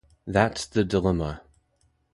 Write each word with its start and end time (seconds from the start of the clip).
That's 0.25 0.65
the 0.65 0.83
dilemma. 0.83 1.43